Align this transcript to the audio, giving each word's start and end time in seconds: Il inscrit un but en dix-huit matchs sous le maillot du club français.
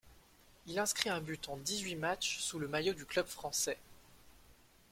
Il 0.65 0.79
inscrit 0.79 1.11
un 1.11 1.21
but 1.21 1.47
en 1.49 1.57
dix-huit 1.57 1.95
matchs 1.95 2.39
sous 2.39 2.57
le 2.57 2.67
maillot 2.67 2.93
du 2.95 3.05
club 3.05 3.27
français. 3.27 3.77